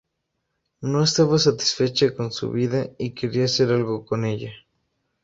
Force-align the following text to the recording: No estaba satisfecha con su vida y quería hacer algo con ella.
No 0.81 1.03
estaba 1.03 1.37
satisfecha 1.37 2.15
con 2.15 2.31
su 2.31 2.49
vida 2.49 2.89
y 2.97 3.13
quería 3.13 3.45
hacer 3.45 3.69
algo 3.69 4.03
con 4.03 4.25
ella. 4.25 4.51